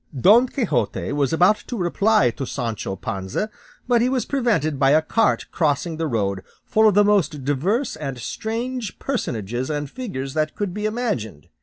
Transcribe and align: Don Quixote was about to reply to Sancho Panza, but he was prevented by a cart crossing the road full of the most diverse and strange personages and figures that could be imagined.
Don 0.19 0.47
Quixote 0.47 1.11
was 1.13 1.31
about 1.31 1.57
to 1.67 1.77
reply 1.77 2.31
to 2.31 2.43
Sancho 2.47 2.95
Panza, 2.95 3.51
but 3.87 4.01
he 4.01 4.09
was 4.09 4.25
prevented 4.25 4.79
by 4.79 4.89
a 4.89 5.01
cart 5.03 5.45
crossing 5.51 5.97
the 5.97 6.07
road 6.07 6.41
full 6.65 6.87
of 6.87 6.95
the 6.95 7.03
most 7.05 7.45
diverse 7.45 7.95
and 7.95 8.17
strange 8.17 8.97
personages 8.97 9.69
and 9.69 9.91
figures 9.91 10.33
that 10.33 10.55
could 10.55 10.73
be 10.73 10.87
imagined. 10.87 11.49